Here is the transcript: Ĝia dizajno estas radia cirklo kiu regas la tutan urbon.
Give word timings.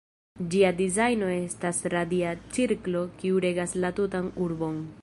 Ĝia 0.53 0.71
dizajno 0.79 1.27
estas 1.33 1.83
radia 1.95 2.33
cirklo 2.57 3.07
kiu 3.21 3.45
regas 3.49 3.79
la 3.87 3.95
tutan 4.03 4.35
urbon. 4.49 4.87